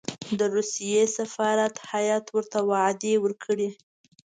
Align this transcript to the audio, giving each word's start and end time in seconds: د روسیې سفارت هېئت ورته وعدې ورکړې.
د 0.39 0.41
روسیې 0.55 1.01
سفارت 1.17 1.75
هېئت 1.89 2.25
ورته 2.35 2.59
وعدې 2.69 3.13
ورکړې. 3.23 3.69